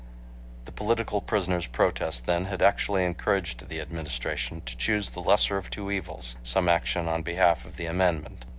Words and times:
The 0.65 0.71
political 0.71 1.21
prisoners 1.21 1.67
protest, 1.67 2.25
then, 2.25 2.45
had 2.45 2.63
actually 2.63 3.05
encouraged 3.05 3.69
the 3.69 3.79
Administration 3.79 4.61
to 4.61 4.75
choose 4.75 5.09
the 5.11 5.21
lesser 5.21 5.57
of 5.57 5.69
two 5.69 5.91
evils 5.91 6.37
some 6.41 6.67
action 6.67 7.07
on 7.07 7.21
behalf 7.21 7.65
of 7.65 7.75
the 7.75 7.85
amendment. 7.85 8.45